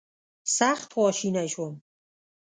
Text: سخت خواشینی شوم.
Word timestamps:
سخت 0.57 0.89
خواشینی 0.93 1.47
شوم. 1.53 1.73